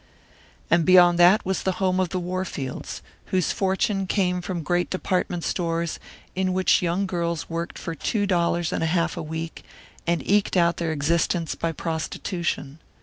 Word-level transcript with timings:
And 0.71 0.83
beyond 0.83 1.19
that 1.19 1.45
was 1.45 1.61
the 1.61 1.73
home 1.73 1.99
of 1.99 2.09
the 2.09 2.19
Warfields, 2.19 3.03
whose 3.25 3.51
fortune 3.51 4.07
came 4.07 4.41
from 4.41 4.63
great 4.63 4.89
department 4.89 5.43
stores, 5.43 5.99
in 6.33 6.53
which 6.53 6.81
young 6.81 7.05
girls 7.05 7.51
worked 7.51 7.77
for 7.77 7.93
two 7.93 8.25
dollars 8.25 8.73
and 8.73 8.83
a 8.83 8.87
half 8.87 9.15
a 9.15 9.21
week, 9.21 9.63
and 10.07 10.25
eked 10.27 10.57
out 10.57 10.77
their 10.77 10.91
existence 10.91 11.53
by 11.53 11.71
prostitution. 11.71 12.79